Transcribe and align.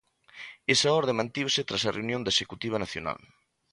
Esa 0.73 0.89
orde 0.99 1.17
mantívose 1.19 1.67
tras 1.67 1.83
a 1.85 1.93
reunión 1.97 2.21
da 2.23 2.33
Executiva 2.35 2.77
nacional. 2.85 3.19